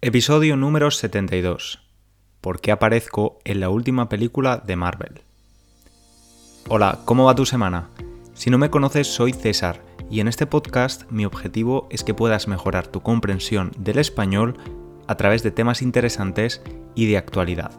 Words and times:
Episodio 0.00 0.56
número 0.56 0.92
72. 0.92 1.82
¿Por 2.40 2.60
qué 2.60 2.70
aparezco 2.70 3.40
en 3.44 3.58
la 3.58 3.68
última 3.68 4.08
película 4.08 4.62
de 4.64 4.76
Marvel? 4.76 5.22
Hola, 6.68 7.00
¿cómo 7.04 7.24
va 7.24 7.34
tu 7.34 7.44
semana? 7.44 7.88
Si 8.32 8.48
no 8.48 8.58
me 8.58 8.70
conoces, 8.70 9.08
soy 9.08 9.32
César 9.32 9.82
y 10.08 10.20
en 10.20 10.28
este 10.28 10.46
podcast 10.46 11.10
mi 11.10 11.24
objetivo 11.24 11.88
es 11.90 12.04
que 12.04 12.14
puedas 12.14 12.46
mejorar 12.46 12.86
tu 12.86 13.02
comprensión 13.02 13.72
del 13.76 13.98
español 13.98 14.56
a 15.08 15.16
través 15.16 15.42
de 15.42 15.50
temas 15.50 15.82
interesantes 15.82 16.62
y 16.94 17.06
de 17.06 17.16
actualidad. 17.16 17.72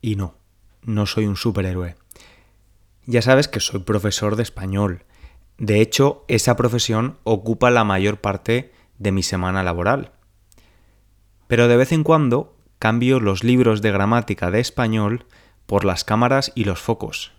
Y 0.00 0.14
no, 0.14 0.36
no 0.82 1.06
soy 1.06 1.26
un 1.26 1.34
superhéroe. 1.34 1.96
Ya 3.06 3.22
sabes 3.22 3.48
que 3.48 3.58
soy 3.58 3.80
profesor 3.80 4.36
de 4.36 4.44
español. 4.44 5.04
De 5.56 5.80
hecho, 5.80 6.24
esa 6.28 6.54
profesión 6.54 7.18
ocupa 7.24 7.72
la 7.72 7.82
mayor 7.82 8.20
parte 8.20 8.72
de 8.98 9.10
mi 9.10 9.24
semana 9.24 9.64
laboral. 9.64 10.12
Pero 11.48 11.66
de 11.66 11.76
vez 11.76 11.90
en 11.90 12.04
cuando 12.04 12.56
cambio 12.78 13.18
los 13.18 13.42
libros 13.42 13.82
de 13.82 13.90
gramática 13.90 14.52
de 14.52 14.60
español 14.60 15.26
por 15.66 15.84
las 15.84 16.04
cámaras 16.04 16.52
y 16.54 16.62
los 16.62 16.78
focos. 16.78 17.32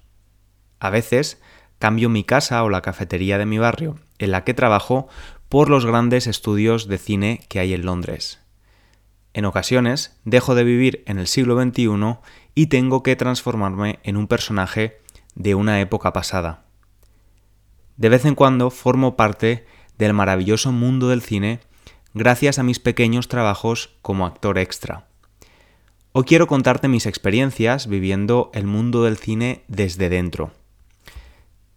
A 0.80 0.90
veces 0.90 1.42
cambio 1.80 2.10
mi 2.10 2.24
casa 2.24 2.64
o 2.64 2.70
la 2.70 2.82
cafetería 2.82 3.38
de 3.38 3.46
mi 3.46 3.58
barrio, 3.58 4.00
en 4.18 4.32
la 4.32 4.44
que 4.44 4.54
trabajo, 4.54 5.08
por 5.48 5.70
los 5.70 5.86
grandes 5.86 6.28
estudios 6.28 6.88
de 6.88 6.98
cine 6.98 7.42
que 7.50 7.60
hay 7.60 7.74
en 7.74 7.86
Londres. 7.86 8.40
En 9.34 9.46
ocasiones 9.46 10.20
dejo 10.26 10.56
de 10.56 10.64
vivir 10.64 11.04
en 11.08 11.20
el 11.20 11.28
siglo 11.28 11.60
XXI 11.62 12.18
y 12.56 12.68
tengo 12.68 13.04
que 13.04 13.16
transformarme 13.16 14.00
en 14.04 14.18
un 14.18 14.28
personaje 14.28 15.00
de 15.36 15.56
una 15.56 15.80
época 15.80 16.14
pasada. 16.14 16.66
De 17.98 18.10
vez 18.10 18.26
en 18.26 18.36
cuando 18.36 18.70
formo 18.70 19.16
parte 19.16 19.66
del 19.98 20.14
maravilloso 20.14 20.72
mundo 20.72 21.10
del 21.10 21.22
cine 21.22 21.60
gracias 22.14 22.60
a 22.60 22.64
mis 22.64 22.80
pequeños 22.80 23.28
trabajos 23.28 23.96
como 24.02 24.26
actor 24.26 24.58
extra. 24.58 25.08
Hoy 26.12 26.24
quiero 26.24 26.48
contarte 26.48 26.88
mis 26.88 27.06
experiencias 27.06 27.88
viviendo 27.88 28.50
el 28.54 28.66
mundo 28.66 29.04
del 29.04 29.18
cine 29.18 29.64
desde 29.68 30.10
dentro. 30.10 30.52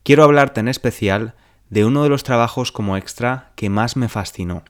Quiero 0.05 0.25
hablarte 0.25 0.59
en 0.59 0.67
especial 0.67 1.35
de 1.71 1.85
uno 1.85 2.03
de 2.03 2.09
los 2.09 2.25
trabajos 2.25 2.73
como 2.73 2.97
extra 2.97 3.53
que 3.55 3.71
más 3.71 3.97
me 3.97 4.09
fascinó, 4.09 4.65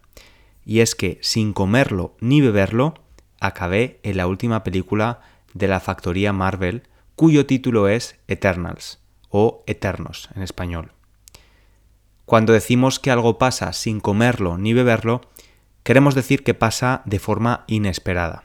y 0.64 0.80
es 0.80 0.94
que 0.94 1.18
sin 1.22 1.54
comerlo 1.54 2.14
ni 2.20 2.40
beberlo, 2.42 2.94
acabé 3.40 3.98
en 4.02 4.18
la 4.18 4.26
última 4.26 4.62
película 4.62 5.20
de 5.54 5.68
la 5.68 5.80
factoría 5.80 6.34
Marvel, 6.34 6.82
cuyo 7.16 7.46
título 7.46 7.88
es 7.88 8.18
Eternals, 8.28 9.00
o 9.30 9.64
Eternos 9.66 10.28
en 10.36 10.42
español. 10.42 10.92
Cuando 12.26 12.52
decimos 12.52 12.98
que 12.98 13.10
algo 13.10 13.38
pasa 13.38 13.72
sin 13.72 14.00
comerlo 14.00 14.58
ni 14.58 14.74
beberlo, 14.74 15.22
queremos 15.82 16.14
decir 16.14 16.44
que 16.44 16.54
pasa 16.54 17.00
de 17.06 17.18
forma 17.18 17.64
inesperada. 17.66 18.44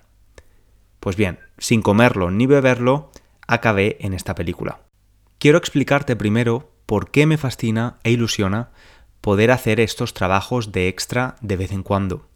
Pues 1.02 1.18
bien, 1.18 1.40
sin 1.58 1.82
comerlo 1.82 2.32
ni 2.32 2.48
beberlo, 2.48 3.12
acabé 3.46 3.98
en 4.00 4.14
esta 4.14 4.36
película. 4.36 4.80
Quiero 5.38 5.58
explicarte 5.58 6.16
primero 6.16 6.72
por 6.88 7.12
qué 7.12 7.28
me 7.28 7.38
fascina 7.38 7.98
e 8.04 8.12
ilusiona 8.12 8.72
poder 9.22 9.52
hacer 9.52 9.80
estos 9.80 10.16
trabajos 10.16 10.72
de 10.72 10.88
extra 10.88 11.36
de 11.42 11.58
vez 11.58 11.72
en 11.72 11.84
cuando. 11.84 12.28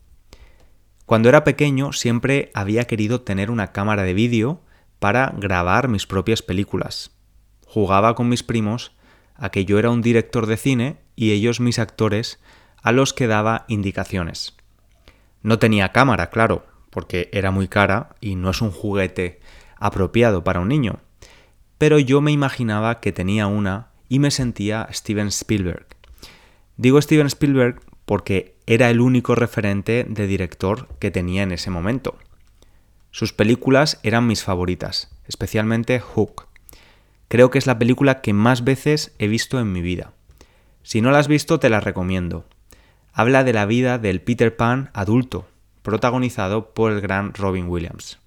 Cuando 1.08 1.30
era 1.30 1.44
pequeño 1.44 1.94
siempre 1.94 2.52
había 2.54 2.86
querido 2.86 3.22
tener 3.22 3.50
una 3.50 3.72
cámara 3.72 4.04
de 4.04 4.14
vídeo 4.14 4.62
para 5.00 5.34
grabar 5.38 5.88
mis 5.88 6.06
propias 6.06 6.42
películas. 6.42 7.12
Jugaba 7.66 8.14
con 8.14 8.30
mis 8.30 8.44
primos 8.44 8.92
a 9.36 9.50
que 9.50 9.66
yo 9.66 9.80
era 9.80 9.90
un 9.90 10.02
director 10.02 10.46
de 10.46 10.58
cine 10.58 10.98
y 11.16 11.32
ellos 11.32 11.60
mis 11.62 11.80
actores 11.80 12.40
a 12.84 12.92
los 12.92 13.14
que 13.14 13.28
daba 13.28 13.64
indicaciones. 13.70 14.58
No 15.42 15.60
tenía 15.60 15.94
cámara, 15.94 16.30
claro, 16.30 16.66
porque 16.90 17.30
era 17.32 17.52
muy 17.52 17.70
cara 17.70 18.16
y 18.20 18.36
no 18.36 18.50
es 18.50 18.62
un 18.62 18.72
juguete 18.72 19.40
apropiado 19.78 20.44
para 20.44 20.60
un 20.60 20.68
niño, 20.68 21.00
pero 21.78 22.00
yo 22.00 22.20
me 22.20 22.32
imaginaba 22.32 23.00
que 23.00 23.14
tenía 23.14 23.48
una 23.48 23.91
y 24.12 24.20
me 24.20 24.30
sentía 24.30 24.90
Steven 24.92 25.28
Spielberg. 25.28 25.88
Digo 26.76 27.02
Steven 27.02 27.28
Spielberg 27.28 27.80
porque 28.04 28.58
era 28.68 28.90
el 28.90 29.00
único 29.00 29.36
referente 29.36 30.06
de 30.06 30.28
director 30.28 30.90
que 31.00 31.12
tenía 31.12 31.44
en 31.44 31.54
ese 31.54 31.70
momento. 31.70 32.20
Sus 33.12 33.32
películas 33.32 34.02
eran 34.04 34.28
mis 34.28 34.44
favoritas, 34.44 35.16
especialmente 35.30 36.02
Hook. 36.02 36.48
Creo 37.30 37.52
que 37.52 37.58
es 37.58 37.68
la 37.68 37.80
película 37.80 38.20
que 38.20 38.34
más 38.34 38.66
veces 38.66 39.16
he 39.18 39.30
visto 39.30 39.62
en 39.62 39.72
mi 39.72 39.82
vida. 39.82 40.12
Si 40.84 41.00
no 41.00 41.12
la 41.12 41.20
has 41.20 41.30
visto, 41.30 41.62
te 41.62 41.70
la 41.70 41.80
recomiendo. 41.80 42.44
Habla 43.14 43.46
de 43.46 43.54
la 43.54 43.66
vida 43.66 43.98
del 43.98 44.20
Peter 44.20 44.58
Pan 44.58 44.90
adulto, 44.94 45.48
protagonizado 45.84 46.74
por 46.74 46.92
el 46.92 47.00
gran 47.00 47.34
Robin 47.34 47.70
Williams. 47.70 48.20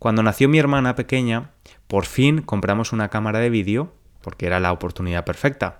Cuando 0.00 0.24
nació 0.24 0.48
mi 0.48 0.58
hermana 0.58 0.96
pequeña, 0.96 1.52
por 1.86 2.04
fin 2.04 2.42
compramos 2.42 2.92
una 2.92 3.10
cámara 3.10 3.38
de 3.38 3.50
vídeo 3.50 3.92
porque 4.22 4.46
era 4.46 4.60
la 4.60 4.72
oportunidad 4.72 5.24
perfecta. 5.24 5.78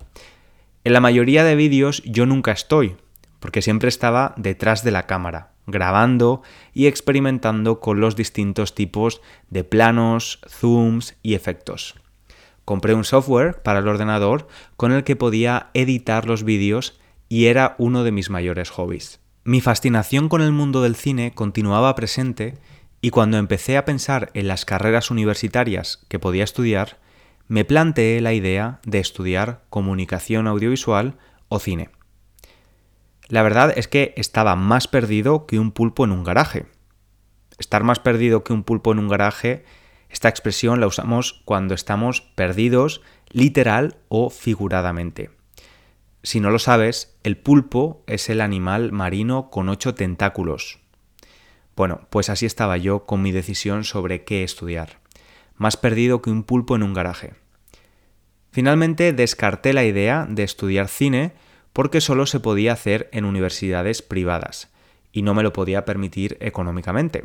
En 0.85 0.93
la 0.93 1.01
mayoría 1.01 1.45
de 1.45 1.57
vídeos 1.57 2.03
yo 2.05 2.27
nunca 2.27 2.53
estoy, 2.53 2.97
porque 3.39 3.63
siempre 3.63 3.89
estaba 3.89 4.35
detrás 4.37 4.85
de 4.85 4.91
la 4.91 5.07
cámara, 5.07 5.53
grabando 5.67 6.43
y 6.73 6.87
experimentando 6.87 7.81
con 7.81 8.01
los 8.01 8.17
distintos 8.17 8.75
tipos 8.75 9.21
de 9.49 9.65
planos, 9.65 10.41
zooms 10.49 11.17
y 11.23 11.35
efectos. 11.35 11.97
Compré 12.65 12.95
un 12.95 13.05
software 13.05 13.63
para 13.63 13.81
el 13.81 13.89
ordenador 13.89 14.47
con 14.77 14.93
el 14.93 15.05
que 15.05 15.17
podía 15.17 15.71
editar 15.75 16.27
los 16.27 16.45
vídeos 16.45 17.01
y 17.29 17.47
era 17.47 17.75
uno 17.79 18.05
de 18.05 18.13
mis 18.13 18.31
mayores 18.31 18.71
hobbies. 18.71 19.21
Mi 19.45 19.61
fascinación 19.61 20.29
con 20.29 20.43
el 20.43 20.53
mundo 20.53 20.83
del 20.83 20.95
cine 20.95 21.33
continuaba 21.33 21.95
presente 21.95 22.59
y 23.01 23.11
cuando 23.11 23.39
empecé 23.39 23.77
a 23.77 23.85
pensar 23.85 24.31
en 24.35 24.47
las 24.47 24.65
carreras 24.65 25.11
universitarias 25.11 26.05
que 26.09 26.19
podía 26.19 26.45
estudiar, 26.45 26.99
me 27.51 27.65
planteé 27.65 28.21
la 28.21 28.33
idea 28.33 28.79
de 28.87 29.01
estudiar 29.01 29.65
comunicación 29.71 30.47
audiovisual 30.47 31.19
o 31.49 31.59
cine. 31.59 31.91
La 33.27 33.43
verdad 33.43 33.73
es 33.75 33.89
que 33.89 34.15
estaba 34.17 34.55
más 34.55 34.87
perdido 34.87 35.47
que 35.47 35.59
un 35.59 35.73
pulpo 35.73 36.05
en 36.05 36.13
un 36.13 36.23
garaje. 36.23 36.67
Estar 37.59 37.83
más 37.83 37.99
perdido 37.99 38.45
que 38.45 38.53
un 38.53 38.63
pulpo 38.63 38.93
en 38.93 39.01
un 39.01 39.09
garaje, 39.09 39.65
esta 40.11 40.29
expresión 40.29 40.79
la 40.79 40.87
usamos 40.87 41.43
cuando 41.45 41.75
estamos 41.75 42.21
perdidos 42.21 43.03
literal 43.31 43.97
o 44.09 44.31
figuradamente. 44.31 45.31
Si 46.23 46.39
no 46.39 46.51
lo 46.51 46.61
sabes, 46.61 47.19
el 47.25 47.37
pulpo 47.37 48.05
es 48.07 48.31
el 48.31 48.43
animal 48.43 48.93
marino 48.93 49.51
con 49.51 49.69
ocho 49.69 49.93
tentáculos. 49.97 50.79
Bueno, 51.75 52.07
pues 52.11 52.31
así 52.31 52.47
estaba 52.47 52.77
yo 52.77 53.07
con 53.07 53.23
mi 53.23 53.33
decisión 53.33 53.83
sobre 53.83 54.23
qué 54.23 54.45
estudiar 54.45 55.01
más 55.61 55.77
perdido 55.77 56.23
que 56.23 56.31
un 56.31 56.43
pulpo 56.43 56.75
en 56.75 56.83
un 56.83 56.95
garaje. 56.95 57.35
Finalmente 58.51 59.13
descarté 59.13 59.75
la 59.75 59.85
idea 59.85 60.27
de 60.27 60.43
estudiar 60.43 60.89
cine 60.89 61.35
porque 61.75 62.01
solo 62.01 62.25
se 62.25 62.41
podía 62.41 62.73
hacer 62.73 63.11
en 63.13 63.27
universidades 63.27 64.01
privadas 64.01 64.71
y 65.13 65.21
no 65.21 65.35
me 65.35 65.43
lo 65.43 65.53
podía 65.53 65.85
permitir 65.85 66.39
económicamente. 66.41 67.25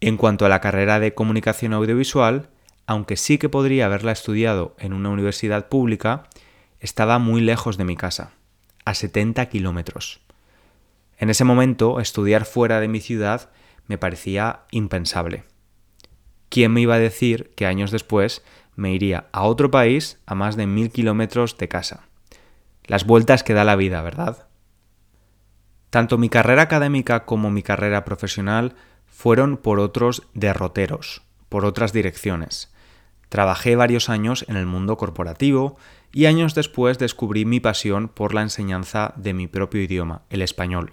En 0.00 0.16
cuanto 0.16 0.46
a 0.46 0.48
la 0.48 0.60
carrera 0.60 1.00
de 1.00 1.12
comunicación 1.12 1.72
audiovisual, 1.72 2.50
aunque 2.86 3.16
sí 3.16 3.36
que 3.36 3.48
podría 3.48 3.86
haberla 3.86 4.12
estudiado 4.12 4.76
en 4.78 4.92
una 4.92 5.08
universidad 5.08 5.68
pública, 5.68 6.28
estaba 6.78 7.18
muy 7.18 7.40
lejos 7.40 7.76
de 7.76 7.84
mi 7.84 7.96
casa, 7.96 8.30
a 8.84 8.94
70 8.94 9.44
kilómetros. 9.46 10.20
En 11.18 11.30
ese 11.30 11.42
momento, 11.42 11.98
estudiar 11.98 12.44
fuera 12.44 12.78
de 12.78 12.86
mi 12.86 13.00
ciudad 13.00 13.50
me 13.88 13.98
parecía 13.98 14.60
impensable. 14.70 15.42
¿Quién 16.54 16.72
me 16.72 16.82
iba 16.82 16.94
a 16.94 17.00
decir 17.00 17.52
que 17.56 17.66
años 17.66 17.90
después 17.90 18.44
me 18.76 18.92
iría 18.92 19.26
a 19.32 19.42
otro 19.42 19.72
país 19.72 20.20
a 20.24 20.36
más 20.36 20.54
de 20.54 20.68
mil 20.68 20.92
kilómetros 20.92 21.58
de 21.58 21.66
casa? 21.66 22.06
Las 22.84 23.04
vueltas 23.04 23.42
que 23.42 23.54
da 23.54 23.64
la 23.64 23.74
vida, 23.74 24.00
¿verdad? 24.02 24.46
Tanto 25.90 26.16
mi 26.16 26.28
carrera 26.28 26.62
académica 26.62 27.24
como 27.24 27.50
mi 27.50 27.64
carrera 27.64 28.04
profesional 28.04 28.76
fueron 29.04 29.56
por 29.56 29.80
otros 29.80 30.28
derroteros, 30.32 31.22
por 31.48 31.64
otras 31.64 31.92
direcciones. 31.92 32.72
Trabajé 33.28 33.74
varios 33.74 34.08
años 34.08 34.44
en 34.46 34.54
el 34.54 34.66
mundo 34.66 34.96
corporativo 34.96 35.76
y 36.12 36.26
años 36.26 36.54
después 36.54 37.00
descubrí 37.00 37.44
mi 37.44 37.58
pasión 37.58 38.06
por 38.06 38.32
la 38.32 38.42
enseñanza 38.42 39.12
de 39.16 39.34
mi 39.34 39.48
propio 39.48 39.82
idioma, 39.82 40.22
el 40.30 40.40
español. 40.40 40.92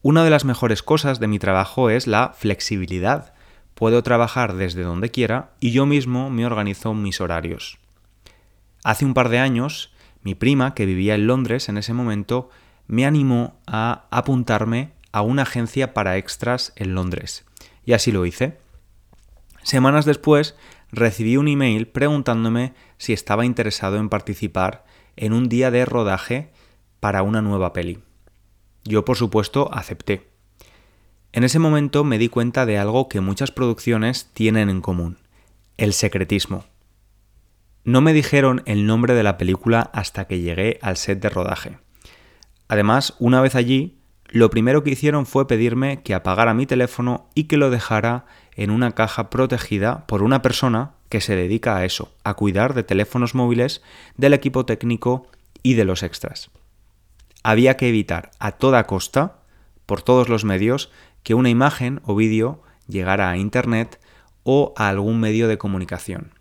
Una 0.00 0.24
de 0.24 0.30
las 0.30 0.46
mejores 0.46 0.82
cosas 0.82 1.20
de 1.20 1.26
mi 1.26 1.38
trabajo 1.38 1.90
es 1.90 2.06
la 2.06 2.32
flexibilidad. 2.34 3.35
Puedo 3.76 4.02
trabajar 4.02 4.54
desde 4.54 4.84
donde 4.84 5.10
quiera 5.10 5.50
y 5.60 5.70
yo 5.70 5.84
mismo 5.84 6.30
me 6.30 6.46
organizo 6.46 6.94
mis 6.94 7.20
horarios. 7.20 7.76
Hace 8.82 9.04
un 9.04 9.12
par 9.12 9.28
de 9.28 9.38
años, 9.38 9.92
mi 10.22 10.34
prima, 10.34 10.72
que 10.72 10.86
vivía 10.86 11.14
en 11.14 11.26
Londres 11.26 11.68
en 11.68 11.76
ese 11.76 11.92
momento, 11.92 12.48
me 12.86 13.04
animó 13.04 13.60
a 13.66 14.06
apuntarme 14.10 14.92
a 15.12 15.20
una 15.20 15.42
agencia 15.42 15.92
para 15.92 16.16
extras 16.16 16.72
en 16.76 16.94
Londres. 16.94 17.44
Y 17.84 17.92
así 17.92 18.12
lo 18.12 18.24
hice. 18.24 18.56
Semanas 19.62 20.06
después 20.06 20.56
recibí 20.90 21.36
un 21.36 21.46
email 21.46 21.86
preguntándome 21.86 22.72
si 22.96 23.12
estaba 23.12 23.44
interesado 23.44 23.98
en 23.98 24.08
participar 24.08 24.86
en 25.16 25.34
un 25.34 25.50
día 25.50 25.70
de 25.70 25.84
rodaje 25.84 26.50
para 26.98 27.22
una 27.22 27.42
nueva 27.42 27.74
peli. 27.74 27.98
Yo, 28.84 29.04
por 29.04 29.18
supuesto, 29.18 29.68
acepté. 29.70 30.30
En 31.36 31.44
ese 31.44 31.58
momento 31.58 32.02
me 32.02 32.16
di 32.16 32.30
cuenta 32.30 32.64
de 32.64 32.78
algo 32.78 33.10
que 33.10 33.20
muchas 33.20 33.50
producciones 33.50 34.30
tienen 34.32 34.70
en 34.70 34.80
común, 34.80 35.18
el 35.76 35.92
secretismo. 35.92 36.64
No 37.84 38.00
me 38.00 38.14
dijeron 38.14 38.62
el 38.64 38.86
nombre 38.86 39.12
de 39.12 39.22
la 39.22 39.36
película 39.36 39.90
hasta 39.92 40.26
que 40.26 40.40
llegué 40.40 40.78
al 40.80 40.96
set 40.96 41.20
de 41.20 41.28
rodaje. 41.28 41.76
Además, 42.68 43.16
una 43.18 43.42
vez 43.42 43.54
allí, 43.54 43.98
lo 44.28 44.48
primero 44.48 44.82
que 44.82 44.92
hicieron 44.92 45.26
fue 45.26 45.46
pedirme 45.46 46.02
que 46.02 46.14
apagara 46.14 46.54
mi 46.54 46.64
teléfono 46.64 47.28
y 47.34 47.44
que 47.44 47.58
lo 47.58 47.68
dejara 47.68 48.24
en 48.54 48.70
una 48.70 48.92
caja 48.92 49.28
protegida 49.28 50.06
por 50.06 50.22
una 50.22 50.40
persona 50.40 50.94
que 51.10 51.20
se 51.20 51.36
dedica 51.36 51.76
a 51.76 51.84
eso, 51.84 52.14
a 52.24 52.32
cuidar 52.32 52.72
de 52.72 52.82
teléfonos 52.82 53.34
móviles, 53.34 53.82
del 54.16 54.32
equipo 54.32 54.64
técnico 54.64 55.26
y 55.62 55.74
de 55.74 55.84
los 55.84 56.02
extras 56.02 56.48
había 57.42 57.76
que 57.76 57.88
evitar 57.88 58.32
a 58.40 58.50
toda 58.50 58.88
costa, 58.88 59.36
por 59.86 60.02
todos 60.02 60.28
los 60.28 60.44
medios, 60.44 60.90
que 61.26 61.34
una 61.34 61.50
imagen 61.50 62.00
o 62.04 62.14
vídeo 62.14 62.62
llegara 62.86 63.28
a 63.28 63.36
Internet 63.36 63.98
o 64.44 64.72
a 64.76 64.88
algún 64.88 65.18
medio 65.18 65.48
de 65.48 65.58
comunicación. 65.58 66.34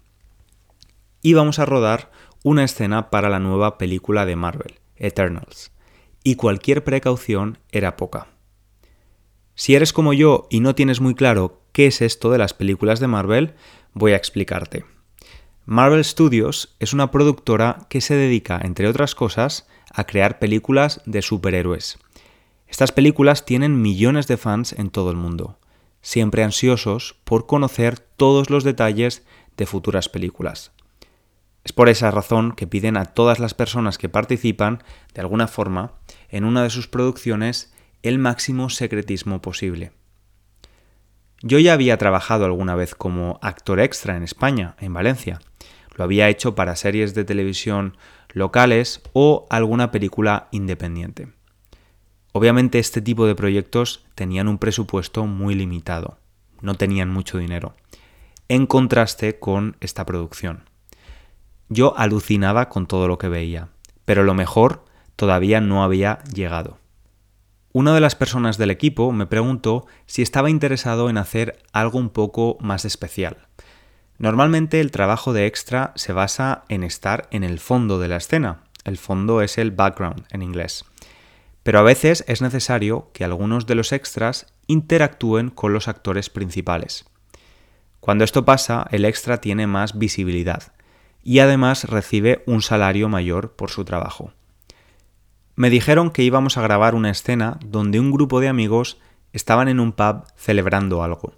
Íbamos 1.24 1.58
a 1.58 1.66
rodar 1.66 2.12
una 2.44 2.64
escena 2.64 3.10
para 3.10 3.30
la 3.30 3.40
nueva 3.40 3.80
película 3.80 4.28
de 4.28 4.36
Marvel, 4.36 4.76
Eternals, 4.96 5.72
y 6.24 6.36
cualquier 6.36 6.84
precaución 6.84 7.58
era 7.72 7.98
poca. 7.98 8.28
Si 9.56 9.74
eres 9.74 9.92
como 9.92 10.14
yo 10.14 10.46
y 10.52 10.60
no 10.60 10.76
tienes 10.76 11.02
muy 11.02 11.16
claro 11.16 11.64
qué 11.72 11.88
es 11.88 12.04
esto 12.04 12.30
de 12.30 12.38
las 12.38 12.54
películas 12.54 13.00
de 13.00 13.08
Marvel, 13.08 13.56
voy 13.94 14.12
a 14.12 14.18
explicarte. 14.18 14.86
Marvel 15.66 16.06
Studios 16.06 16.76
es 16.80 16.94
una 16.94 17.10
productora 17.10 17.88
que 17.90 18.02
se 18.02 18.14
dedica, 18.14 18.62
entre 18.64 18.88
otras 18.88 19.16
cosas, 19.16 19.68
a 19.92 20.04
crear 20.04 20.38
películas 20.38 21.02
de 21.08 21.24
superhéroes. 21.24 21.98
Estas 22.76 22.92
películas 22.92 23.46
tienen 23.46 23.82
millones 23.82 24.28
de 24.28 24.36
fans 24.36 24.74
en 24.74 24.90
todo 24.90 25.10
el 25.10 25.16
mundo, 25.16 25.58
siempre 26.02 26.44
ansiosos 26.44 27.16
por 27.24 27.46
conocer 27.46 28.00
todos 28.00 28.50
los 28.50 28.66
detalles 28.66 29.26
de 29.56 29.66
futuras 29.66 30.10
películas. 30.10 30.74
Es 31.64 31.72
por 31.72 31.88
esa 31.88 32.12
razón 32.12 32.52
que 32.52 32.68
piden 32.68 32.98
a 32.98 33.06
todas 33.06 33.40
las 33.40 33.54
personas 33.54 33.98
que 33.98 34.10
participan, 34.10 34.84
de 35.14 35.22
alguna 35.22 35.48
forma, 35.48 35.94
en 36.28 36.44
una 36.44 36.64
de 36.64 36.70
sus 36.70 36.90
producciones 36.90 37.74
el 38.04 38.20
máximo 38.20 38.70
secretismo 38.70 39.42
posible. 39.42 39.94
Yo 41.42 41.60
ya 41.60 41.72
había 41.72 41.98
trabajado 41.98 42.44
alguna 42.44 42.76
vez 42.76 42.94
como 42.94 43.40
actor 43.42 43.80
extra 43.80 44.18
en 44.18 44.24
España, 44.24 44.76
en 44.82 44.94
Valencia. 44.94 45.40
Lo 45.96 46.04
había 46.04 46.28
hecho 46.28 46.56
para 46.56 46.76
series 46.76 47.14
de 47.16 47.24
televisión 47.24 47.96
locales 48.34 49.02
o 49.14 49.48
alguna 49.50 49.92
película 49.92 50.50
independiente. 50.52 51.30
Obviamente 52.38 52.80
este 52.80 53.02
tipo 53.02 53.26
de 53.28 53.34
proyectos 53.34 54.04
tenían 54.14 54.50
un 54.50 54.58
presupuesto 54.58 55.26
muy 55.26 55.56
limitado, 55.56 56.18
no 56.60 56.76
tenían 56.76 57.10
mucho 57.10 57.38
dinero, 57.38 57.78
en 58.50 58.68
contraste 58.68 59.40
con 59.40 59.78
esta 59.80 60.06
producción. 60.06 60.70
Yo 61.70 61.98
alucinaba 61.98 62.68
con 62.68 62.88
todo 62.88 63.08
lo 63.08 63.18
que 63.18 63.30
veía, 63.30 63.70
pero 64.04 64.26
lo 64.26 64.34
mejor 64.34 64.84
todavía 65.16 65.62
no 65.62 65.82
había 65.82 66.26
llegado. 66.26 66.78
Una 67.72 67.96
de 67.96 68.02
las 68.02 68.16
personas 68.16 68.58
del 68.58 68.70
equipo 68.70 69.14
me 69.14 69.28
preguntó 69.28 69.86
si 70.06 70.22
estaba 70.22 70.50
interesado 70.50 71.10
en 71.10 71.18
hacer 71.18 71.64
algo 71.72 72.00
un 72.00 72.10
poco 72.10 72.58
más 72.60 72.84
especial, 72.84 73.48
Normalmente 74.18 74.80
el 74.80 74.92
trabajo 74.92 75.34
de 75.34 75.46
extra 75.46 75.92
se 75.96 76.14
basa 76.14 76.64
en 76.70 76.84
estar 76.84 77.28
en 77.32 77.44
el 77.44 77.60
fondo 77.60 78.00
de 78.00 78.08
la 78.08 78.16
escena. 78.16 78.64
El 78.86 78.98
fondo 78.98 79.42
es 79.42 79.58
el 79.58 79.72
background 79.72 80.26
en 80.30 80.42
inglés. 80.42 80.86
Pero 81.66 81.80
a 81.80 81.82
veces 81.82 82.24
es 82.28 82.44
necesario 82.44 83.10
que 83.12 83.24
algunos 83.24 83.66
de 83.66 83.74
los 83.74 83.92
extras 83.92 84.46
interactúen 84.68 85.50
con 85.50 85.74
los 85.74 85.88
actores 85.88 86.30
principales. 86.30 87.06
Cuando 88.00 88.24
esto 88.24 88.46
pasa, 88.46 88.86
el 88.92 89.04
extra 89.04 89.42
tiene 89.42 89.66
más 89.66 89.98
visibilidad 89.98 90.74
y 91.24 91.40
además 91.40 91.86
recibe 91.86 92.44
un 92.46 92.62
salario 92.62 93.10
mayor 93.10 93.54
por 93.54 93.72
su 93.72 93.84
trabajo. 93.84 94.32
Me 95.56 95.72
dijeron 95.72 96.12
que 96.12 96.22
íbamos 96.22 96.56
a 96.60 96.62
grabar 96.62 96.94
una 96.94 97.10
escena 97.10 97.58
donde 97.66 98.00
un 98.00 98.12
grupo 98.12 98.42
de 98.42 98.48
amigos 98.48 99.00
estaban 99.34 99.68
en 99.68 99.80
un 99.80 99.92
pub 99.92 100.26
celebrando 100.36 101.02
algo. 101.02 101.34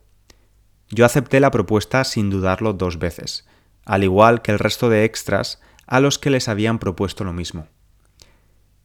Yo 0.90 1.06
acepté 1.06 1.40
la 1.40 1.52
propuesta 1.52 2.04
sin 2.04 2.30
dudarlo 2.30 2.74
dos 2.74 3.00
veces, 3.00 3.48
al 3.86 4.04
igual 4.04 4.42
que 4.42 4.52
el 4.52 4.60
resto 4.60 4.90
de 4.90 5.06
extras 5.06 5.62
a 5.86 6.02
los 6.02 6.20
que 6.20 6.32
les 6.32 6.50
habían 6.50 6.80
propuesto 6.80 7.24
lo 7.24 7.32
mismo. 7.32 7.70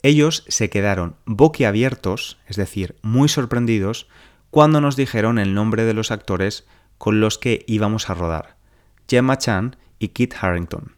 Ellos 0.02 0.44
se 0.48 0.68
quedaron 0.68 1.16
boquiabiertos, 1.26 2.38
es 2.48 2.56
decir, 2.56 2.96
muy 3.02 3.28
sorprendidos, 3.28 4.08
cuando 4.50 4.80
nos 4.80 4.96
dijeron 4.96 5.38
el 5.38 5.54
nombre 5.54 5.84
de 5.84 5.94
los 5.94 6.10
actores 6.10 6.66
con 6.98 7.20
los 7.20 7.38
que 7.38 7.64
íbamos 7.66 8.10
a 8.10 8.14
rodar, 8.14 8.56
Gemma 9.08 9.38
Chan 9.38 9.76
y 9.98 10.08
Kit 10.08 10.34
Harrington. 10.40 10.96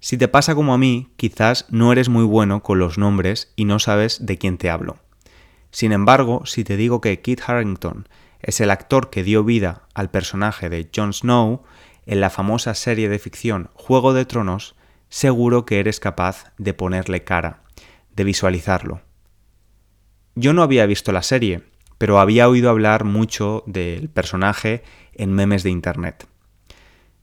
Si 0.00 0.16
te 0.16 0.28
pasa 0.28 0.54
como 0.54 0.74
a 0.74 0.78
mí, 0.78 1.12
quizás 1.16 1.66
no 1.70 1.90
eres 1.90 2.08
muy 2.08 2.24
bueno 2.24 2.62
con 2.62 2.78
los 2.78 2.98
nombres 2.98 3.52
y 3.56 3.64
no 3.64 3.80
sabes 3.80 4.24
de 4.24 4.38
quién 4.38 4.58
te 4.58 4.70
hablo. 4.70 4.98
Sin 5.72 5.92
embargo, 5.92 6.46
si 6.46 6.62
te 6.62 6.76
digo 6.76 7.00
que 7.00 7.20
Kit 7.20 7.42
Harrington 7.46 8.08
es 8.40 8.60
el 8.60 8.70
actor 8.70 9.10
que 9.10 9.24
dio 9.24 9.42
vida 9.42 9.82
al 9.94 10.10
personaje 10.10 10.68
de 10.68 10.88
Jon 10.94 11.12
Snow 11.12 11.64
en 12.06 12.20
la 12.20 12.30
famosa 12.30 12.74
serie 12.74 13.08
de 13.08 13.18
ficción 13.18 13.70
Juego 13.74 14.12
de 14.14 14.24
Tronos, 14.24 14.76
seguro 15.08 15.66
que 15.66 15.80
eres 15.80 16.00
capaz 16.00 16.52
de 16.58 16.74
ponerle 16.74 17.24
cara, 17.24 17.62
de 18.18 18.24
visualizarlo. 18.24 19.00
Yo 20.34 20.52
no 20.52 20.62
había 20.62 20.84
visto 20.86 21.12
la 21.12 21.22
serie, 21.22 21.62
pero 21.98 22.18
había 22.18 22.48
oído 22.48 22.68
hablar 22.68 23.04
mucho 23.04 23.62
del 23.66 24.08
personaje 24.08 24.82
en 25.14 25.32
memes 25.32 25.62
de 25.62 25.70
Internet. 25.70 26.26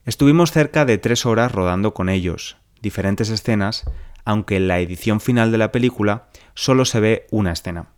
Estuvimos 0.05 0.51
cerca 0.51 0.85
de 0.85 0.97
tres 0.97 1.25
horas 1.25 1.51
rodando 1.51 1.93
con 1.93 2.07
ellos, 2.07 2.55
diferentes 2.81 3.29
escenas, 3.29 3.83
aunque 4.23 4.55
en 4.55 4.69
la 4.69 4.79
edición 4.79 5.19
final 5.19 5.51
de 5.51 5.57
la 5.57 5.73
película 5.73 6.29
solo 6.53 6.85
se 6.85 7.01
ve 7.01 7.27
una 7.29 7.51
escena. 7.51 7.89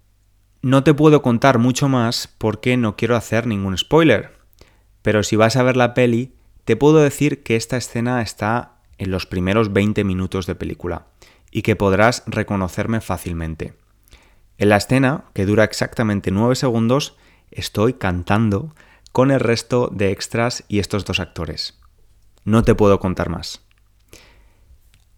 No 0.64 0.84
te 0.84 0.96
puedo 0.96 1.22
contar 1.22 1.60
mucho 1.60 1.88
más 1.90 2.34
porque 2.40 2.78
no 2.78 2.96
quiero 2.96 3.16
hacer 3.16 3.46
ningún 3.46 3.78
spoiler, 3.78 4.34
pero 5.04 5.22
si 5.22 5.36
vas 5.36 5.56
a 5.56 5.64
ver 5.64 5.78
la 5.78 5.94
peli, 5.94 6.34
te 6.66 6.76
puedo 6.76 6.98
decir 6.98 7.44
que 7.44 7.56
esta 7.56 7.78
escena 7.78 8.24
está 8.24 8.80
en 8.98 9.12
los 9.12 9.28
primeros 9.28 9.72
20 9.72 10.04
minutos 10.04 10.48
de 10.48 10.56
película 10.56 11.06
y 11.58 11.64
que 11.64 11.76
podrás 11.76 12.22
reconocerme 12.28 13.02
fácilmente. 13.02 13.74
En 14.60 14.70
la 14.70 14.78
escena, 14.78 15.24
que 15.34 15.48
dura 15.48 15.64
exactamente 15.64 16.30
9 16.30 16.54
segundos, 16.54 17.18
estoy 17.50 17.94
cantando 17.94 18.76
con 19.12 19.32
el 19.32 19.40
resto 19.40 19.90
de 19.92 20.12
extras 20.12 20.66
y 20.68 20.78
estos 20.78 21.04
dos 21.04 21.20
actores. 21.20 21.80
No 22.44 22.62
te 22.62 22.76
puedo 22.76 23.00
contar 23.00 23.30
más. 23.30 23.66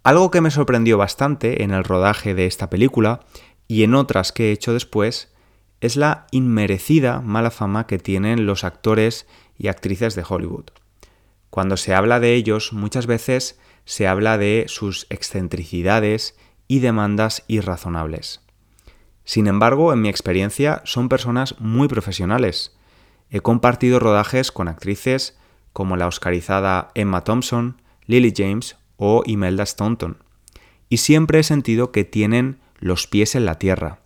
Algo 0.01 0.31
que 0.31 0.39
me 0.39 0.50
sorprendió 0.50 0.98
bastante 0.98 1.62
en 1.62 1.72
el 1.72 1.84
rodaje 1.84 2.34
de 2.34 2.46
esta 2.46 2.69
película 2.69 3.19
y 3.67 3.84
en 3.84 3.93
otras 3.93 4.31
que 4.31 4.48
he 4.48 4.51
hecho 4.53 4.72
después 4.72 5.34
es 5.81 5.98
la 5.98 6.25
inmerecida 6.31 7.19
mala 7.19 7.51
fama 7.51 7.86
que 7.86 8.00
tienen 8.00 8.46
los 8.46 8.63
actores 8.63 9.27
y 9.58 9.67
actrices 9.67 10.15
de 10.15 10.24
Hollywood. 10.25 10.67
Cuando 11.50 11.75
se 11.75 11.93
habla 11.93 12.22
de 12.22 12.34
ellos, 12.36 12.72
muchas 12.72 13.08
veces 13.08 13.60
se 13.89 14.08
habla 14.08 14.38
de 14.38 14.65
sus 14.67 15.08
excentricidades 15.10 16.36
y 16.67 16.77
demandas 16.77 17.43
irrazonables. 17.48 18.39
Sin 19.24 19.48
embargo, 19.48 19.91
en 19.93 20.01
mi 20.03 20.10
experiencia, 20.10 20.84
son 20.86 21.10
personas 21.10 21.60
muy 21.60 21.88
profesionales. 21.88 22.77
He 23.31 23.39
compartido 23.39 23.98
rodajes 23.98 24.51
con 24.51 24.67
actrices 24.67 25.39
como 25.74 25.98
la 25.98 26.05
oscarizada 26.05 26.91
Emma 26.93 27.24
Thompson, 27.24 27.81
Lily 28.05 28.31
James 28.38 28.77
o 28.98 29.24
Imelda 29.25 29.65
Staunton, 29.65 30.19
y 30.88 30.98
siempre 30.98 31.39
he 31.39 31.43
sentido 31.43 31.91
que 31.91 32.03
tienen 32.03 32.60
los 32.77 33.08
pies 33.08 33.34
en 33.34 33.46
la 33.46 33.55
tierra. 33.55 34.01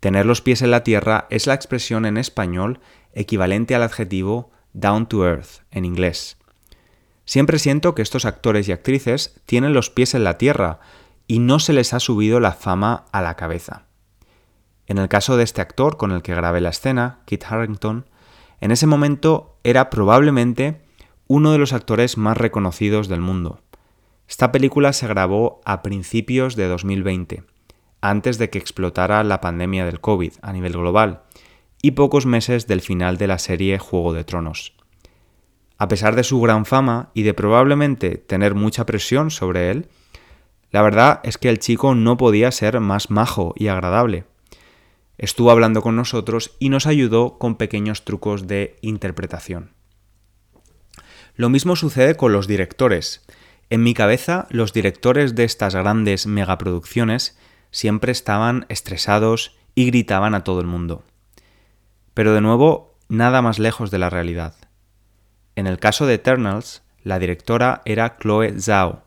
Tener 0.00 0.26
los 0.26 0.42
pies 0.42 0.60
en 0.60 0.72
la 0.72 0.84
tierra 0.84 1.26
es 1.30 1.46
la 1.46 1.54
expresión 1.54 2.04
en 2.04 2.18
español 2.18 2.80
equivalente 3.14 3.74
al 3.74 3.82
adjetivo 3.82 4.50
down 4.74 5.06
to 5.06 5.26
earth 5.26 5.62
en 5.70 5.86
inglés. 5.86 6.36
Siempre 7.30 7.60
siento 7.60 7.94
que 7.94 8.02
estos 8.02 8.24
actores 8.24 8.68
y 8.68 8.72
actrices 8.72 9.40
tienen 9.46 9.72
los 9.72 9.88
pies 9.88 10.14
en 10.14 10.24
la 10.24 10.36
tierra 10.36 10.80
y 11.28 11.38
no 11.38 11.60
se 11.60 11.72
les 11.72 11.94
ha 11.94 12.00
subido 12.00 12.40
la 12.40 12.50
fama 12.50 13.04
a 13.12 13.22
la 13.22 13.36
cabeza. 13.36 13.86
En 14.88 14.98
el 14.98 15.08
caso 15.08 15.36
de 15.36 15.44
este 15.44 15.60
actor 15.60 15.96
con 15.96 16.10
el 16.10 16.22
que 16.22 16.34
grabé 16.34 16.60
la 16.60 16.70
escena, 16.70 17.20
Kit 17.26 17.44
Harrington, 17.48 18.06
en 18.60 18.72
ese 18.72 18.88
momento 18.88 19.60
era 19.62 19.90
probablemente 19.90 20.80
uno 21.28 21.52
de 21.52 21.58
los 21.58 21.72
actores 21.72 22.18
más 22.18 22.36
reconocidos 22.36 23.06
del 23.06 23.20
mundo. 23.20 23.60
Esta 24.28 24.50
película 24.50 24.92
se 24.92 25.06
grabó 25.06 25.60
a 25.64 25.82
principios 25.82 26.56
de 26.56 26.66
2020, 26.66 27.44
antes 28.00 28.38
de 28.38 28.50
que 28.50 28.58
explotara 28.58 29.22
la 29.22 29.40
pandemia 29.40 29.86
del 29.86 30.00
COVID 30.00 30.32
a 30.42 30.52
nivel 30.52 30.72
global, 30.72 31.22
y 31.80 31.92
pocos 31.92 32.26
meses 32.26 32.66
del 32.66 32.80
final 32.80 33.18
de 33.18 33.28
la 33.28 33.38
serie 33.38 33.78
Juego 33.78 34.14
de 34.14 34.24
Tronos. 34.24 34.79
A 35.80 35.88
pesar 35.88 36.14
de 36.14 36.24
su 36.24 36.38
gran 36.42 36.66
fama 36.66 37.08
y 37.14 37.22
de 37.22 37.32
probablemente 37.32 38.18
tener 38.18 38.54
mucha 38.54 38.84
presión 38.84 39.30
sobre 39.30 39.70
él, 39.70 39.88
la 40.70 40.82
verdad 40.82 41.20
es 41.22 41.38
que 41.38 41.48
el 41.48 41.58
chico 41.58 41.94
no 41.94 42.18
podía 42.18 42.52
ser 42.52 42.80
más 42.80 43.08
majo 43.08 43.54
y 43.56 43.68
agradable. 43.68 44.26
Estuvo 45.16 45.50
hablando 45.50 45.80
con 45.80 45.96
nosotros 45.96 46.54
y 46.58 46.68
nos 46.68 46.86
ayudó 46.86 47.38
con 47.38 47.54
pequeños 47.54 48.04
trucos 48.04 48.46
de 48.46 48.76
interpretación. 48.82 49.72
Lo 51.34 51.48
mismo 51.48 51.74
sucede 51.76 52.14
con 52.14 52.34
los 52.34 52.46
directores. 52.46 53.24
En 53.70 53.82
mi 53.82 53.94
cabeza, 53.94 54.48
los 54.50 54.74
directores 54.74 55.34
de 55.34 55.44
estas 55.44 55.74
grandes 55.74 56.26
megaproducciones 56.26 57.38
siempre 57.70 58.12
estaban 58.12 58.66
estresados 58.68 59.56
y 59.74 59.86
gritaban 59.86 60.34
a 60.34 60.44
todo 60.44 60.60
el 60.60 60.66
mundo. 60.66 61.04
Pero 62.12 62.34
de 62.34 62.42
nuevo, 62.42 62.98
nada 63.08 63.40
más 63.40 63.58
lejos 63.58 63.90
de 63.90 63.98
la 63.98 64.10
realidad. 64.10 64.59
En 65.60 65.66
el 65.66 65.78
caso 65.78 66.06
de 66.06 66.14
Eternals, 66.14 66.80
la 67.02 67.18
directora 67.18 67.82
era 67.84 68.16
Chloe 68.16 68.58
Zhao. 68.58 69.02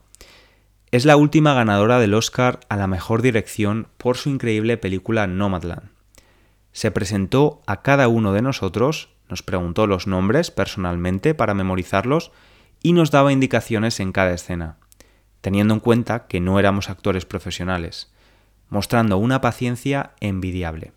Es 0.92 1.04
la 1.04 1.18
última 1.18 1.56
ganadora 1.56 1.98
del 1.98 2.14
Oscar 2.14 2.60
a 2.70 2.78
la 2.78 2.86
mejor 2.86 3.24
dirección 3.24 3.88
por 3.98 4.18
su 4.18 4.30
increíble 4.30 4.78
película 4.78 5.26
Nomadland. 5.26 5.90
Se 6.72 6.92
presentó 6.92 7.64
a 7.66 7.82
cada 7.82 8.08
uno 8.08 8.34
de 8.34 8.44
nosotros, 8.44 9.10
nos 9.30 9.42
preguntó 9.42 9.88
los 9.88 10.06
nombres 10.06 10.52
personalmente 10.52 11.34
para 11.34 11.56
memorizarlos 11.56 12.32
y 12.84 12.94
nos 12.94 13.10
daba 13.10 13.34
indicaciones 13.34 14.00
en 14.00 14.12
cada 14.12 14.36
escena, 14.36 14.78
teniendo 15.42 15.74
en 15.74 15.80
cuenta 15.80 16.28
que 16.28 16.40
no 16.40 16.60
éramos 16.60 16.88
actores 16.88 17.26
profesionales, 17.26 18.14
mostrando 18.70 19.18
una 19.18 19.42
paciencia 19.42 20.12
envidiable. 20.20 20.92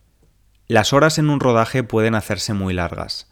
Las 0.68 0.92
horas 0.92 1.16
en 1.16 1.30
un 1.30 1.40
rodaje 1.40 1.82
pueden 1.82 2.14
hacerse 2.14 2.52
muy 2.52 2.74
largas. 2.74 3.30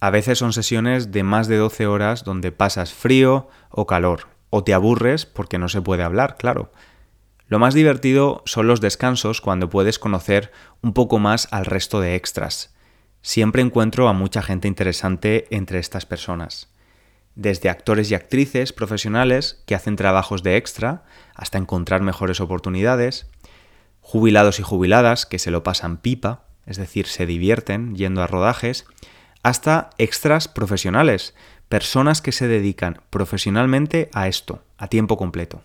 A 0.00 0.08
veces 0.08 0.38
son 0.38 0.54
sesiones 0.54 1.12
de 1.12 1.22
más 1.22 1.46
de 1.46 1.58
12 1.58 1.86
horas 1.86 2.24
donde 2.24 2.52
pasas 2.52 2.94
frío 2.94 3.48
o 3.68 3.86
calor, 3.86 4.28
o 4.48 4.64
te 4.64 4.72
aburres 4.72 5.26
porque 5.26 5.58
no 5.58 5.68
se 5.68 5.82
puede 5.82 6.02
hablar, 6.02 6.36
claro. 6.38 6.72
Lo 7.48 7.58
más 7.58 7.74
divertido 7.74 8.42
son 8.46 8.66
los 8.66 8.80
descansos 8.80 9.42
cuando 9.42 9.68
puedes 9.68 9.98
conocer 9.98 10.52
un 10.82 10.94
poco 10.94 11.18
más 11.18 11.48
al 11.50 11.66
resto 11.66 12.00
de 12.00 12.14
extras. 12.14 12.74
Siempre 13.20 13.60
encuentro 13.60 14.08
a 14.08 14.14
mucha 14.14 14.40
gente 14.40 14.68
interesante 14.68 15.46
entre 15.50 15.78
estas 15.78 16.06
personas. 16.06 16.72
Desde 17.34 17.68
actores 17.68 18.10
y 18.10 18.14
actrices 18.14 18.72
profesionales 18.72 19.62
que 19.66 19.74
hacen 19.74 19.96
trabajos 19.96 20.42
de 20.42 20.56
extra 20.56 21.04
hasta 21.34 21.58
encontrar 21.58 22.00
mejores 22.00 22.40
oportunidades, 22.40 23.30
jubilados 24.00 24.60
y 24.60 24.62
jubiladas 24.62 25.26
que 25.26 25.38
se 25.38 25.50
lo 25.50 25.62
pasan 25.62 25.98
pipa, 25.98 26.44
es 26.64 26.78
decir, 26.78 27.06
se 27.06 27.26
divierten 27.26 27.94
yendo 27.96 28.22
a 28.22 28.26
rodajes, 28.26 28.86
hasta 29.42 29.90
extras 29.98 30.48
profesionales, 30.48 31.34
personas 31.68 32.20
que 32.20 32.32
se 32.32 32.48
dedican 32.48 33.00
profesionalmente 33.10 34.10
a 34.12 34.28
esto, 34.28 34.62
a 34.76 34.88
tiempo 34.88 35.16
completo. 35.16 35.62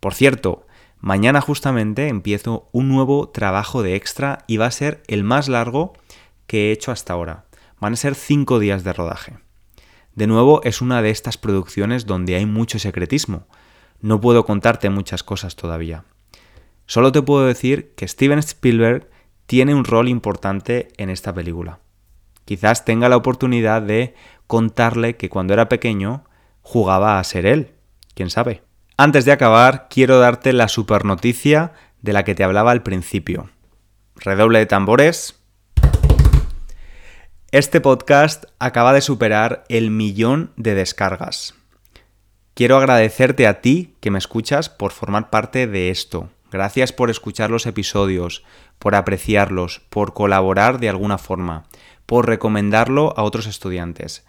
Por 0.00 0.14
cierto, 0.14 0.66
mañana 1.00 1.40
justamente 1.40 2.08
empiezo 2.08 2.68
un 2.72 2.88
nuevo 2.88 3.28
trabajo 3.28 3.82
de 3.82 3.94
extra 3.94 4.44
y 4.46 4.56
va 4.56 4.66
a 4.66 4.70
ser 4.70 5.02
el 5.06 5.24
más 5.24 5.48
largo 5.48 5.94
que 6.46 6.68
he 6.68 6.72
hecho 6.72 6.92
hasta 6.92 7.12
ahora. 7.12 7.46
Van 7.80 7.94
a 7.94 7.96
ser 7.96 8.14
cinco 8.14 8.58
días 8.58 8.84
de 8.84 8.92
rodaje. 8.92 9.38
De 10.14 10.26
nuevo, 10.26 10.62
es 10.62 10.80
una 10.80 11.02
de 11.02 11.10
estas 11.10 11.38
producciones 11.38 12.06
donde 12.06 12.36
hay 12.36 12.46
mucho 12.46 12.78
secretismo. 12.78 13.46
No 14.00 14.20
puedo 14.20 14.44
contarte 14.44 14.90
muchas 14.90 15.22
cosas 15.22 15.56
todavía. 15.56 16.04
Solo 16.86 17.12
te 17.12 17.22
puedo 17.22 17.46
decir 17.46 17.94
que 17.96 18.06
Steven 18.06 18.38
Spielberg 18.38 19.08
tiene 19.46 19.74
un 19.74 19.84
rol 19.84 20.08
importante 20.08 20.88
en 20.98 21.10
esta 21.10 21.32
película. 21.32 21.80
Quizás 22.44 22.84
tenga 22.84 23.08
la 23.08 23.16
oportunidad 23.16 23.82
de 23.82 24.14
contarle 24.46 25.16
que 25.16 25.30
cuando 25.30 25.54
era 25.54 25.68
pequeño 25.68 26.24
jugaba 26.62 27.18
a 27.18 27.24
ser 27.24 27.46
él. 27.46 27.72
¿Quién 28.14 28.30
sabe? 28.30 28.62
Antes 28.96 29.24
de 29.24 29.32
acabar, 29.32 29.88
quiero 29.90 30.18
darte 30.18 30.52
la 30.52 30.68
super 30.68 31.04
noticia 31.04 31.72
de 32.00 32.12
la 32.12 32.24
que 32.24 32.34
te 32.34 32.44
hablaba 32.44 32.70
al 32.70 32.82
principio. 32.82 33.50
Redoble 34.16 34.60
de 34.60 34.66
tambores. 34.66 35.40
Este 37.50 37.80
podcast 37.80 38.44
acaba 38.58 38.92
de 38.92 39.00
superar 39.00 39.64
el 39.68 39.90
millón 39.90 40.52
de 40.56 40.74
descargas. 40.74 41.54
Quiero 42.54 42.76
agradecerte 42.76 43.46
a 43.46 43.60
ti 43.60 43.94
que 44.00 44.10
me 44.12 44.18
escuchas 44.18 44.68
por 44.68 44.92
formar 44.92 45.30
parte 45.30 45.66
de 45.66 45.90
esto. 45.90 46.30
Gracias 46.52 46.92
por 46.92 47.10
escuchar 47.10 47.50
los 47.50 47.66
episodios, 47.66 48.44
por 48.78 48.94
apreciarlos, 48.94 49.80
por 49.88 50.14
colaborar 50.14 50.78
de 50.78 50.88
alguna 50.88 51.18
forma, 51.18 51.64
por 52.06 52.26
recomendarlo 52.26 53.14
a 53.16 53.22
otros 53.22 53.46
estudiantes. 53.46 54.24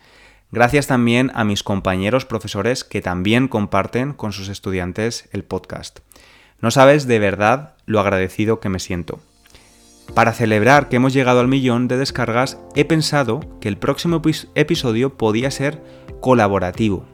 Gracias 0.51 0.88
también 0.88 1.32
a 1.36 1.44
mis 1.44 1.63
compañeros 1.63 2.25
profesores 2.25 2.84
que 2.84 3.01
también 3.01 3.48
comparten 3.48 4.13
con 4.13 4.32
sus 4.32 4.50
estudiantes 4.50 5.27
el 5.32 5.44
podcast. 5.44 6.00
No 6.62 6.72
sabes 6.72 7.08
de 7.08 7.20
verdad 7.20 7.75
lo 7.86 8.00
agradecido 8.00 8.60
que 8.60 8.70
me 8.70 8.79
siento. 8.79 9.20
Para 10.13 10.34
celebrar 10.34 10.88
que 10.88 10.98
hemos 10.98 11.13
llegado 11.13 11.39
al 11.39 11.48
millón 11.48 11.88
de 11.88 11.98
descargas, 11.98 12.60
he 12.75 12.86
pensado 12.86 13.39
que 13.60 13.67
el 13.67 13.77
próximo 13.77 14.22
episodio 14.53 15.17
podía 15.17 15.50
ser 15.51 15.84
colaborativo 16.22 17.05